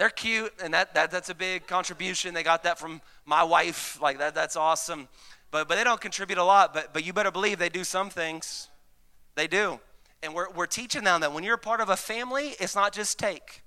[0.00, 2.32] They're cute, and that, that, that's a big contribution.
[2.32, 4.00] They got that from my wife.
[4.00, 5.08] Like, that, that's awesome.
[5.50, 8.08] But, but they don't contribute a lot, but, but you better believe they do some
[8.08, 8.68] things.
[9.34, 9.78] They do.
[10.22, 13.18] And we're, we're teaching them that when you're part of a family, it's not just
[13.18, 13.62] take.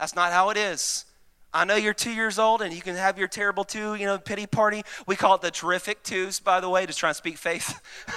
[0.00, 1.04] That's not how it is.
[1.52, 4.16] I know you're two years old and you can have your terrible two, you know,
[4.16, 4.82] pity party.
[5.06, 7.78] We call it the terrific twos, by the way, to try and speak faith.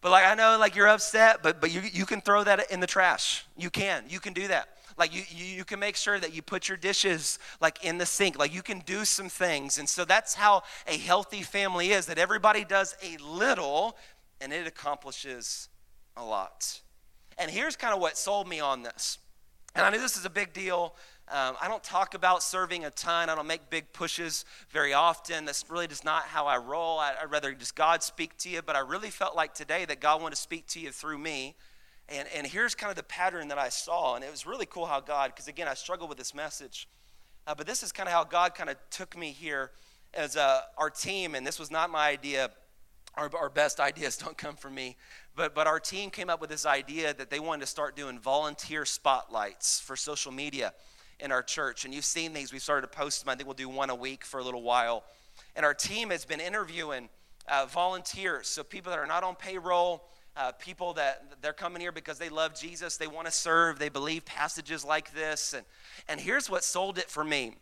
[0.00, 2.80] but like I know like you're upset, but but you, you can throw that in
[2.80, 3.46] the trash.
[3.56, 4.02] You can.
[4.08, 4.70] You can do that.
[4.98, 8.06] Like you, you, you can make sure that you put your dishes like in the
[8.06, 8.38] sink.
[8.38, 9.78] Like you can do some things.
[9.78, 13.96] And so that's how a healthy family is that everybody does a little
[14.40, 15.68] and it accomplishes
[16.16, 16.80] a lot.
[17.38, 19.18] And here's kind of what sold me on this.
[19.74, 20.94] And I know this is a big deal.
[21.30, 23.28] Um, I don't talk about serving a ton.
[23.28, 25.44] I don't make big pushes very often.
[25.44, 26.98] That's really just not how I roll.
[26.98, 28.62] I, would rather just God speak to you.
[28.62, 31.54] But I really felt like today that God wanted to speak to you through me.
[32.08, 34.14] And, and here's kind of the pattern that I saw.
[34.14, 36.88] And it was really cool how God, because again, I struggle with this message.
[37.46, 39.72] Uh, but this is kind of how God kind of took me here
[40.14, 41.34] as uh, our team.
[41.34, 42.50] And this was not my idea.
[43.16, 44.96] Our, our best ideas don't come from me.
[45.36, 48.18] But, but our team came up with this idea that they wanted to start doing
[48.18, 50.72] volunteer spotlights for social media
[51.20, 51.84] in our church.
[51.84, 52.52] And you've seen these.
[52.52, 53.30] We've started to post them.
[53.30, 55.04] I think we'll do one a week for a little while.
[55.54, 57.08] And our team has been interviewing
[57.48, 60.04] uh, volunteers, so people that are not on payroll,
[60.38, 63.88] uh, people that they're coming here because they love Jesus, they want to serve, they
[63.88, 65.52] believe passages like this.
[65.52, 65.66] And,
[66.08, 67.56] and here's what sold it for me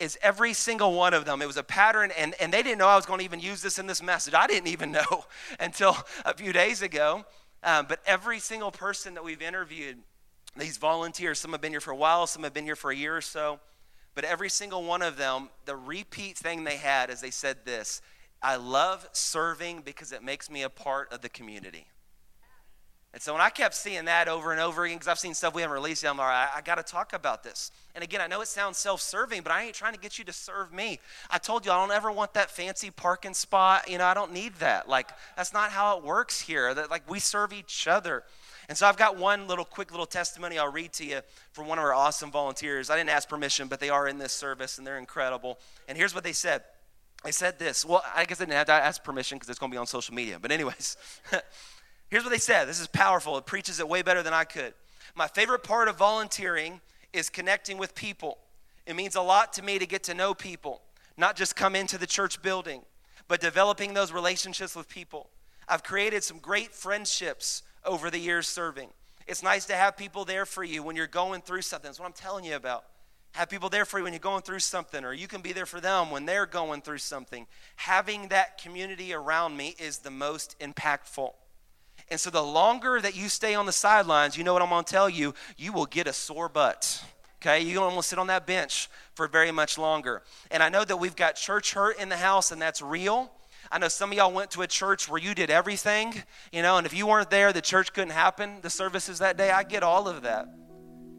[0.00, 1.42] is every single one of them.
[1.42, 3.60] It was a pattern, and, and they didn't know I was going to even use
[3.60, 4.34] this in this message.
[4.34, 5.26] I didn't even know
[5.60, 7.24] until a few days ago.
[7.62, 9.98] Um, but every single person that we've interviewed,
[10.56, 12.96] these volunteers, some have been here for a while, some have been here for a
[12.96, 13.60] year or so.
[14.14, 18.00] But every single one of them, the repeat thing they had is they said this
[18.42, 21.86] I love serving because it makes me a part of the community.
[23.14, 25.54] And so when I kept seeing that over and over again, because I've seen stuff
[25.54, 27.70] we haven't released yet, I'm like, I, I got to talk about this.
[27.94, 30.32] And again, I know it sounds self-serving, but I ain't trying to get you to
[30.32, 30.98] serve me.
[31.30, 33.90] I told you I don't ever want that fancy parking spot.
[33.90, 34.88] You know, I don't need that.
[34.88, 36.72] Like that's not how it works here.
[36.72, 38.24] That like we serve each other.
[38.70, 41.20] And so I've got one little quick little testimony I'll read to you
[41.50, 42.88] from one of our awesome volunteers.
[42.88, 45.58] I didn't ask permission, but they are in this service and they're incredible.
[45.86, 46.62] And here's what they said.
[47.24, 47.84] They said this.
[47.84, 49.86] Well, I guess I didn't have to ask permission because it's going to be on
[49.86, 50.38] social media.
[50.40, 50.96] But anyways.
[52.12, 52.68] Here's what they said.
[52.68, 53.38] This is powerful.
[53.38, 54.74] It preaches it way better than I could.
[55.14, 56.82] My favorite part of volunteering
[57.14, 58.36] is connecting with people.
[58.86, 60.82] It means a lot to me to get to know people,
[61.16, 62.82] not just come into the church building,
[63.28, 65.30] but developing those relationships with people.
[65.66, 68.90] I've created some great friendships over the years serving.
[69.26, 71.88] It's nice to have people there for you when you're going through something.
[71.88, 72.84] That's what I'm telling you about.
[73.32, 75.64] Have people there for you when you're going through something, or you can be there
[75.64, 77.46] for them when they're going through something.
[77.76, 81.30] Having that community around me is the most impactful.
[82.10, 84.84] And so the longer that you stay on the sidelines, you know what I'm going
[84.84, 87.02] to tell you, you will get a sore butt.
[87.40, 90.22] Okay, you don't want to sit on that bench for very much longer.
[90.50, 93.32] And I know that we've got church hurt in the house, and that's real.
[93.70, 96.14] I know some of y'all went to a church where you did everything,
[96.52, 99.50] you know, and if you weren't there, the church couldn't happen, the services that day.
[99.50, 100.46] I get all of that.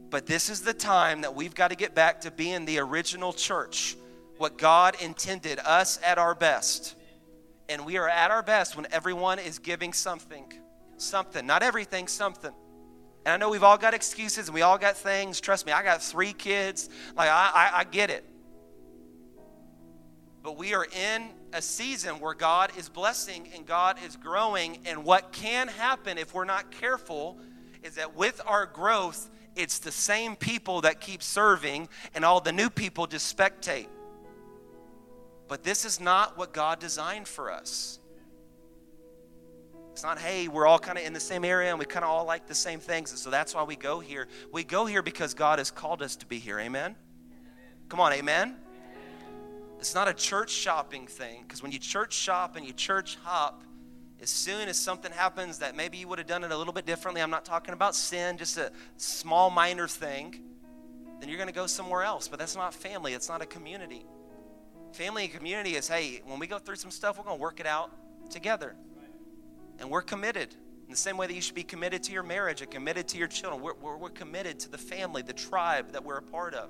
[0.10, 3.34] But this is the time that we've got to get back to being the original
[3.34, 3.98] church,
[4.38, 6.96] what God intended us at our best.
[7.68, 10.46] And we are at our best when everyone is giving something
[10.98, 11.46] something.
[11.46, 12.52] Not everything, something.
[13.26, 15.40] And I know we've all got excuses and we all got things.
[15.40, 16.90] Trust me, I got three kids.
[17.16, 18.26] Like, I, I, I get it.
[20.42, 24.80] But we are in a season where God is blessing and God is growing.
[24.86, 27.38] And what can happen if we're not careful
[27.82, 32.52] is that with our growth, it's the same people that keep serving, and all the
[32.52, 33.88] new people just spectate.
[35.48, 38.00] But this is not what God designed for us.
[39.94, 42.10] It's not, hey, we're all kind of in the same area and we kind of
[42.10, 43.12] all like the same things.
[43.12, 44.28] And so that's why we go here.
[44.52, 46.60] We go here because God has called us to be here.
[46.60, 46.96] Amen?
[47.90, 48.56] Come on, amen?
[49.78, 53.62] It's not a church shopping thing because when you church shop and you church hop,
[54.20, 56.88] as soon as something happens that maybe you would have done it a little bit
[56.88, 60.42] differently, I'm not talking about sin, just a small minor thing,
[61.20, 62.28] then you're going to go somewhere else.
[62.28, 64.08] But that's not family, it's not a community.
[64.94, 67.60] Family and community is hey, when we go through some stuff, we're going to work
[67.60, 67.92] it out
[68.32, 68.76] together.
[69.80, 70.56] And we're committed.
[70.86, 73.18] In the same way that you should be committed to your marriage and committed to
[73.18, 76.54] your children, we're, we're, we're committed to the family, the tribe that we're a part
[76.54, 76.70] of.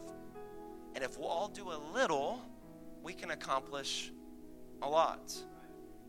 [0.96, 2.42] And if we'll all do a little,
[3.02, 4.12] we can accomplish
[4.82, 5.34] a lot.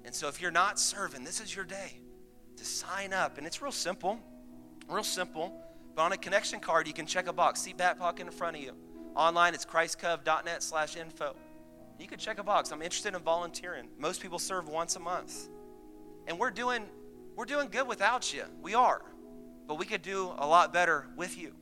[0.04, 2.00] And so if you're not serving, this is your day
[2.56, 3.38] to sign up.
[3.38, 4.20] And it's real simple,
[4.88, 5.52] real simple.
[5.94, 7.60] But on a connection card, you can check a box.
[7.60, 8.72] See back pocket in front of you.
[9.14, 11.36] Online, it's christcov.net slash info.
[11.98, 12.72] You can check a box.
[12.72, 13.88] I'm interested in volunteering.
[13.98, 15.48] Most people serve once a month.
[16.26, 16.84] And we're doing
[17.36, 18.44] we're doing good without you.
[18.62, 19.02] We are.
[19.66, 21.52] But we could do a lot better with you.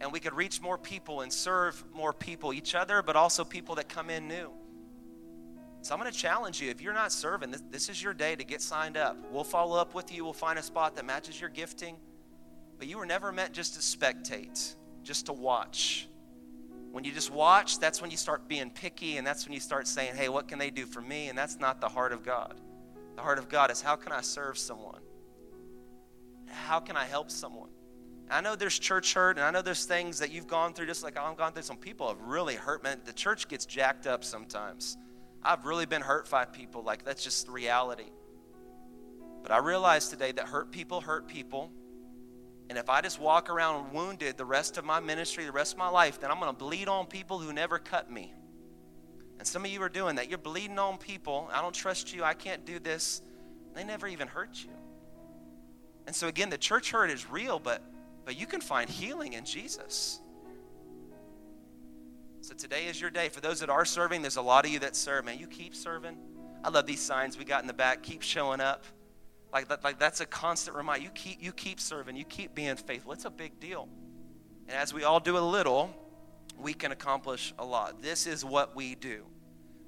[0.00, 3.74] And we could reach more people and serve more people, each other, but also people
[3.74, 4.50] that come in new.
[5.82, 6.70] So I'm going to challenge you.
[6.70, 9.16] If you're not serving, this, this is your day to get signed up.
[9.30, 10.24] We'll follow up with you.
[10.24, 11.96] We'll find a spot that matches your gifting.
[12.78, 16.08] But you were never meant just to spectate, just to watch.
[16.92, 19.86] When you just watch, that's when you start being picky, and that's when you start
[19.86, 21.28] saying, hey, what can they do for me?
[21.28, 22.60] And that's not the heart of God.
[23.18, 25.00] The heart of God is how can I serve someone?
[26.46, 27.70] How can I help someone?
[28.30, 31.02] I know there's church hurt, and I know there's things that you've gone through, just
[31.02, 31.64] like I've gone through.
[31.64, 32.84] Some people have really hurt.
[32.84, 34.96] Man, the church gets jacked up sometimes.
[35.42, 36.84] I've really been hurt by people.
[36.84, 38.12] Like, that's just the reality.
[39.42, 41.72] But I realize today that hurt people hurt people.
[42.68, 45.78] And if I just walk around wounded the rest of my ministry, the rest of
[45.80, 48.32] my life, then I'm going to bleed on people who never cut me.
[49.38, 50.28] And some of you are doing that.
[50.28, 51.48] You're bleeding on people.
[51.52, 52.24] I don't trust you.
[52.24, 53.22] I can't do this.
[53.74, 54.70] They never even hurt you.
[56.06, 57.82] And so again, the church hurt is real, but
[58.28, 60.20] but you can find healing in Jesus.
[62.42, 63.30] So today is your day.
[63.30, 65.24] For those that are serving, there's a lot of you that serve.
[65.24, 66.14] Man, you keep serving.
[66.62, 68.02] I love these signs we got in the back.
[68.02, 68.84] Keep showing up.
[69.50, 71.04] Like, like that's a constant reminder.
[71.04, 72.16] You keep, you keep serving.
[72.16, 73.12] You keep being faithful.
[73.12, 73.88] It's a big deal.
[74.66, 75.90] And as we all do a little,
[76.58, 78.02] we can accomplish a lot.
[78.02, 79.24] This is what we do.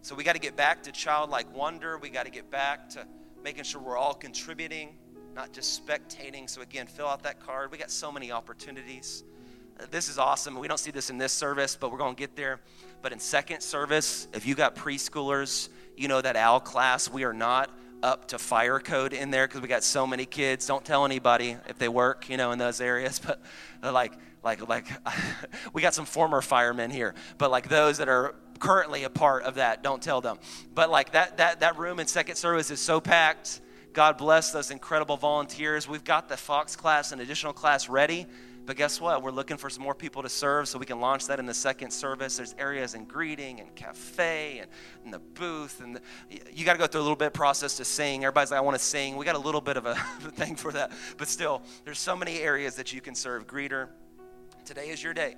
[0.02, 1.98] So we got to get back to childlike wonder.
[1.98, 3.06] We got to get back to
[3.42, 4.96] making sure we're all contributing,
[5.34, 6.48] not just spectating.
[6.48, 7.70] So again, fill out that card.
[7.70, 9.24] We got so many opportunities.
[9.78, 10.58] Uh, this is awesome.
[10.58, 12.60] We don't see this in this service, but we're going to get there.
[13.02, 17.32] But in second service, if you got preschoolers, you know that OWL class, we are
[17.32, 17.70] not
[18.02, 20.66] up to fire code in there because we got so many kids.
[20.66, 23.20] Don't tell anybody if they work, you know, in those areas.
[23.82, 24.86] But like, like, like,
[25.72, 27.14] we got some former firemen here.
[27.38, 30.38] But like those that are currently a part of that, don't tell them.
[30.74, 33.60] But like that, that, that room in second service is so packed.
[33.92, 35.88] God bless those incredible volunteers.
[35.88, 38.26] We've got the Fox class and additional class ready.
[38.66, 39.22] But guess what?
[39.22, 41.54] We're looking for some more people to serve so we can launch that in the
[41.54, 42.36] second service.
[42.36, 44.70] There's areas in greeting and cafe and,
[45.04, 45.80] and the booth.
[45.80, 46.00] And the,
[46.52, 48.22] you got to go through a little bit process to sing.
[48.22, 49.16] Everybody's like, I want to sing.
[49.16, 49.94] We got a little bit of a
[50.36, 50.92] thing for that.
[51.16, 53.46] But still, there's so many areas that you can serve.
[53.46, 53.88] Greeter,
[54.70, 55.34] today is your day.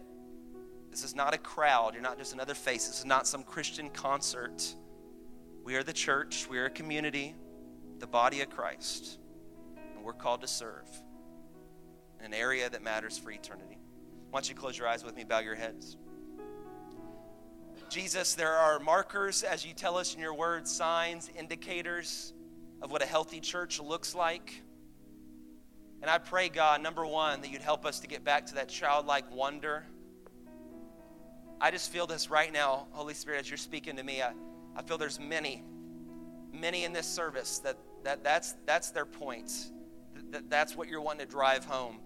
[0.90, 1.94] This is not a crowd.
[1.94, 2.86] You're not just another face.
[2.86, 4.76] This is not some Christian concert.
[5.64, 6.46] We are the church.
[6.50, 7.34] We are a community,
[7.98, 9.18] the body of Christ.
[9.94, 10.86] And we're called to serve
[12.20, 13.78] in an area that matters for eternity.
[14.28, 15.96] Why don't you close your eyes with me, bow your heads.
[17.88, 22.34] Jesus, there are markers, as you tell us in your word, signs, indicators
[22.82, 24.62] of what a healthy church looks like.
[26.02, 28.68] And I pray, God, number one, that you'd help us to get back to that
[28.68, 29.84] childlike wonder.
[31.60, 34.20] I just feel this right now, Holy Spirit, as you're speaking to me.
[34.20, 34.32] I,
[34.74, 35.62] I feel there's many,
[36.52, 39.70] many in this service that, that that's, that's their point.
[40.32, 42.00] That, that's what you're wanting to drive home.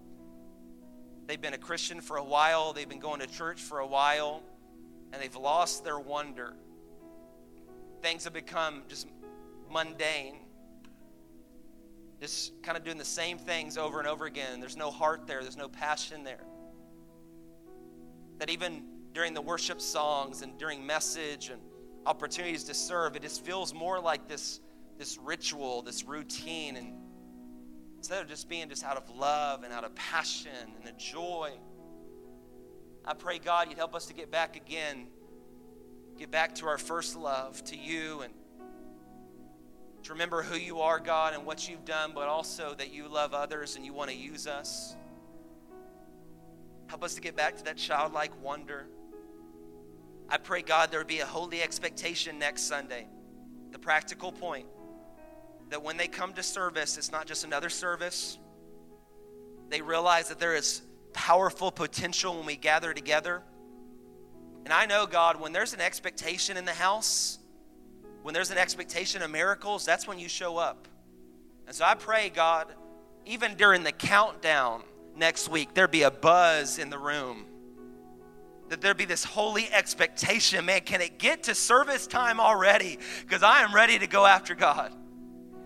[1.25, 4.43] They've been a Christian for a while, they've been going to church for a while,
[5.11, 6.53] and they've lost their wonder.
[8.03, 9.07] Things have become just
[9.71, 10.37] mundane.
[12.19, 14.59] Just kind of doing the same things over and over again.
[14.59, 16.43] There's no heart there, there's no passion there.
[18.39, 21.61] That even during the worship songs and during message and
[22.05, 24.61] opportunities to serve, it just feels more like this,
[24.97, 26.93] this ritual, this routine, and
[27.97, 31.51] Instead of just being just out of love and out of passion and a joy.
[33.03, 35.07] I pray, God, you'd help us to get back again,
[36.17, 38.33] get back to our first love, to you, and
[40.03, 43.33] to remember who you are, God, and what you've done, but also that you love
[43.33, 44.95] others and you want to use us.
[46.87, 48.87] Help us to get back to that childlike wonder.
[50.29, 53.07] I pray, God, there would be a holy expectation next Sunday.
[53.71, 54.65] The practical point
[55.69, 58.37] that when they come to service, it's not just another service.
[59.69, 60.81] They realize that there is
[61.13, 63.41] powerful potential when we gather together.
[64.63, 67.39] And I know, God, when there's an expectation in the house,
[68.27, 70.89] when there's an expectation of miracles, that's when you show up.
[71.65, 72.67] And so I pray, God,
[73.25, 74.83] even during the countdown
[75.15, 77.45] next week, there be a buzz in the room.
[78.67, 80.65] That there be this holy expectation.
[80.65, 82.99] Man, can it get to service time already?
[83.21, 84.93] Because I am ready to go after God.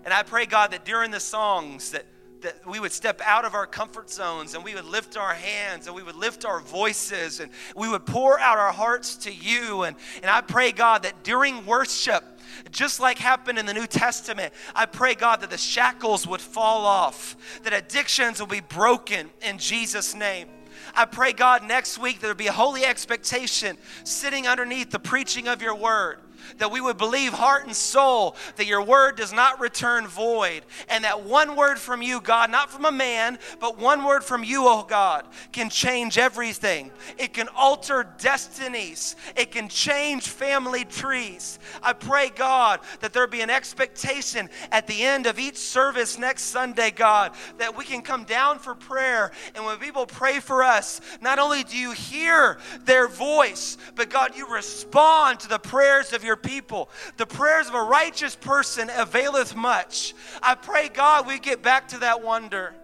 [0.04, 2.06] And I pray, God, that during the songs, that
[2.42, 5.86] that we would step out of our comfort zones and we would lift our hands
[5.86, 9.82] and we would lift our voices and we would pour out our hearts to you.
[9.82, 12.24] And, and I pray, God, that during worship,
[12.70, 16.86] just like happened in the New Testament, I pray, God, that the shackles would fall
[16.86, 20.48] off, that addictions will be broken in Jesus' name.
[20.94, 25.48] I pray, God, next week there will be a holy expectation sitting underneath the preaching
[25.48, 26.18] of your word
[26.58, 31.04] that we would believe heart and soul that your word does not return void, and
[31.04, 34.66] that one word from you, God, not from a man, but one word from you,
[34.66, 36.90] oh God, can change everything.
[37.18, 41.58] It can alter destinies, it can change family trees.
[41.82, 46.44] I pray, God, that there be an expectation at the end of each service next
[46.44, 51.00] Sunday, God, that we can come down for prayer, and when people pray for us,
[51.20, 56.24] not only do you hear their voice, but God, you respond to the prayers of
[56.24, 56.88] your people.
[57.16, 60.14] The prayers of a righteous person availeth much.
[60.42, 62.74] I pray, God, we get back to that wonder.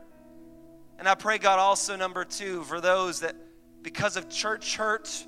[0.99, 3.37] And I pray, God, also, number two, for those that
[3.83, 5.27] because of church hurt,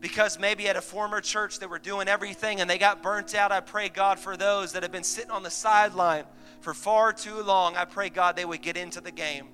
[0.00, 3.52] because maybe at a former church they were doing everything and they got burnt out,
[3.52, 6.24] I pray, God, for those that have been sitting on the sideline
[6.60, 9.48] for far too long, I pray, God, they would get into the game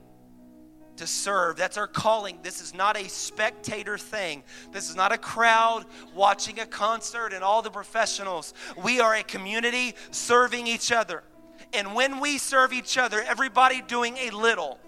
[1.01, 1.57] to serve.
[1.57, 2.39] That's our calling.
[2.43, 4.43] This is not a spectator thing.
[4.71, 8.53] This is not a crowd watching a concert and all the professionals.
[8.77, 11.23] We are a community serving each other.
[11.73, 14.79] And when we serve each other, everybody doing a little,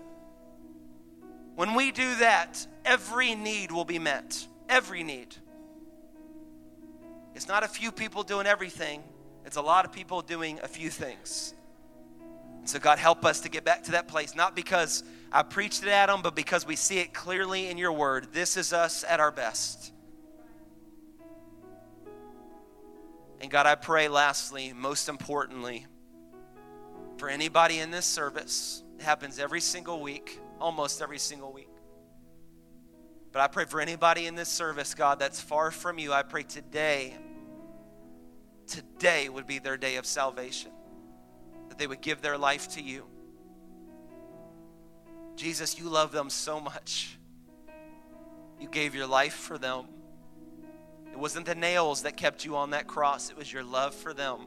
[1.54, 4.46] when we do that, every need will be met.
[4.68, 5.34] Every need.
[7.34, 9.02] It's not a few people doing everything,
[9.46, 11.54] it's a lot of people doing a few things.
[12.64, 15.02] So, God, help us to get back to that place, not because
[15.34, 18.58] I preached it at them, but because we see it clearly in your word, this
[18.58, 19.92] is us at our best.
[23.40, 25.86] And God, I pray, lastly, most importantly,
[27.16, 31.68] for anybody in this service, it happens every single week, almost every single week.
[33.32, 36.12] But I pray for anybody in this service, God, that's far from you.
[36.12, 37.16] I pray today,
[38.66, 40.70] today would be their day of salvation,
[41.70, 43.06] that they would give their life to you.
[45.36, 47.18] Jesus, you love them so much.
[48.60, 49.86] You gave your life for them.
[51.10, 54.14] It wasn't the nails that kept you on that cross, it was your love for
[54.14, 54.46] them.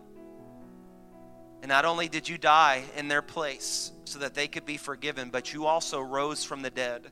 [1.62, 5.30] And not only did you die in their place so that they could be forgiven,
[5.32, 7.12] but you also rose from the dead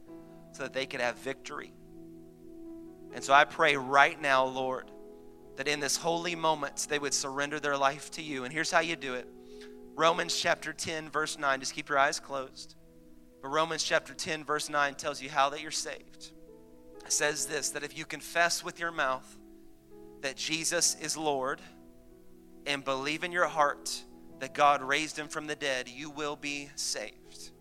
[0.51, 1.73] so that they could have victory.
[3.13, 4.91] And so I pray right now, Lord,
[5.55, 8.43] that in this holy moment they would surrender their life to you.
[8.43, 9.27] And here's how you do it
[9.95, 11.59] Romans chapter 10, verse 9.
[11.59, 12.75] Just keep your eyes closed.
[13.43, 16.31] But Romans chapter 10, verse 9 tells you how that you're saved.
[17.05, 19.37] It says this that if you confess with your mouth
[20.21, 21.59] that Jesus is Lord
[22.65, 24.01] and believe in your heart
[24.39, 27.51] that God raised him from the dead, you will be saved.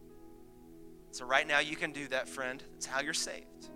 [1.10, 2.62] So, right now, you can do that, friend.
[2.74, 3.68] It's how you're saved.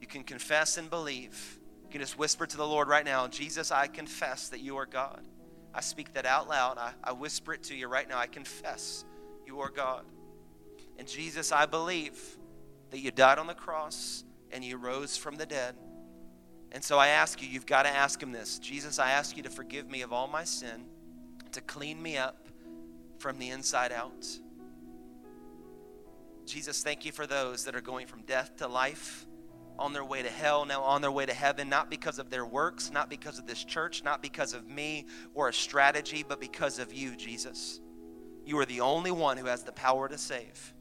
[0.00, 1.58] You can confess and believe.
[1.84, 4.86] You can just whisper to the Lord right now Jesus, I confess that you are
[4.86, 5.26] God.
[5.74, 6.78] I speak that out loud.
[6.78, 8.18] I, I whisper it to you right now.
[8.18, 9.04] I confess
[9.46, 10.06] you are God.
[10.98, 12.20] And Jesus, I believe
[12.90, 15.74] that you died on the cross and you rose from the dead.
[16.72, 19.42] And so I ask you, you've got to ask him this Jesus, I ask you
[19.44, 20.86] to forgive me of all my sin,
[21.52, 22.48] to clean me up
[23.18, 24.26] from the inside out.
[26.44, 29.26] Jesus, thank you for those that are going from death to life,
[29.78, 32.44] on their way to hell, now on their way to heaven, not because of their
[32.44, 36.78] works, not because of this church, not because of me or a strategy, but because
[36.78, 37.80] of you, Jesus.
[38.44, 40.74] You are the only one who has the power to save.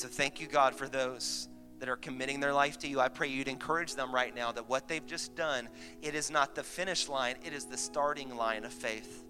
[0.00, 1.46] So thank you, God, for those
[1.78, 3.00] that are committing their life to you.
[3.00, 5.68] I pray you'd encourage them right now that what they've just done,
[6.00, 9.26] it is not the finish line, it is the starting line of faith.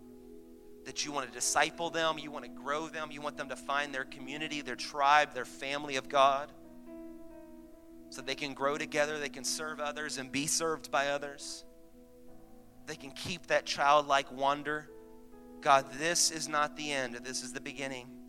[0.85, 3.57] That you want to disciple them, you want to grow them, you want them to
[3.57, 6.53] find their community, their tribe, their family of God.
[8.11, 11.65] So they can grow together, they can serve others and be served by others.
[12.87, 14.89] They can keep that childlike wonder.
[15.63, 18.20] God, this is not the end, this is the beginning.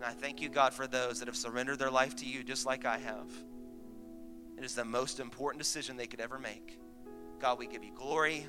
[0.00, 2.64] And I thank you, God, for those that have surrendered their life to you just
[2.64, 3.30] like I have.
[4.56, 6.78] It is the most important decision they could ever make.
[7.38, 8.46] God, we give you glory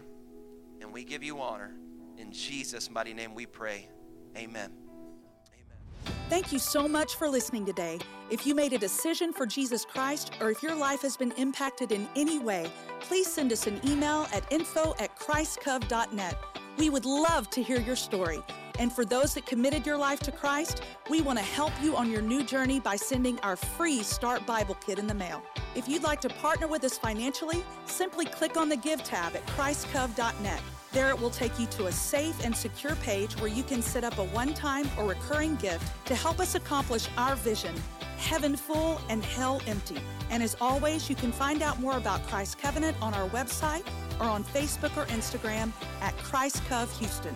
[0.80, 1.74] and we give you honor.
[2.18, 3.90] In Jesus' mighty name we pray.
[4.38, 4.72] Amen.
[4.72, 6.14] Amen.
[6.30, 8.00] Thank you so much for listening today.
[8.30, 11.92] If you made a decision for Jesus Christ or if your life has been impacted
[11.92, 12.72] in any way,
[13.02, 16.38] please send us an email at info at christcov.net.
[16.78, 18.40] We would love to hear your story.
[18.80, 22.12] And for those that committed your life to Christ, we want to help you on
[22.12, 25.42] your new journey by sending our free Start Bible Kit in the mail.
[25.76, 29.46] If you'd like to partner with us financially, simply click on the Give tab at
[29.48, 30.62] christcov.net.
[30.92, 34.04] There it will take you to a safe and secure page where you can set
[34.04, 37.76] up a one time or recurring gift to help us accomplish our vision
[38.22, 40.00] heaven full and hell empty.
[40.30, 43.86] And as always, you can find out more about Christ Covenant on our website
[44.20, 46.62] or on Facebook or Instagram at Christ
[47.00, 47.36] Houston.